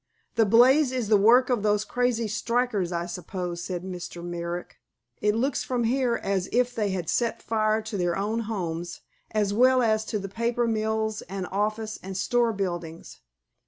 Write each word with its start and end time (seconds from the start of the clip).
"The 0.33 0.47
blaze 0.47 0.91
is 0.91 1.09
the 1.09 1.15
work 1.15 1.51
of 1.51 1.61
those 1.61 1.85
crazy 1.85 2.27
strikers, 2.27 2.91
I 2.91 3.05
suppose," 3.05 3.61
said 3.61 3.83
Mr. 3.83 4.23
Merrick. 4.25 4.77
"It 5.21 5.35
looks 5.35 5.63
from 5.63 5.83
here 5.83 6.19
as 6.23 6.49
if 6.51 6.73
they 6.73 6.89
had 6.89 7.07
set 7.07 7.39
fire 7.43 7.83
to 7.83 7.97
their 7.99 8.17
own 8.17 8.39
homes, 8.49 9.01
as 9.29 9.53
well 9.53 9.83
as 9.83 10.03
to 10.05 10.17
the 10.17 10.27
paper 10.27 10.65
mills 10.65 11.21
and 11.29 11.45
office 11.51 11.99
and 12.01 12.17
store 12.17 12.51
buildings. 12.51 13.19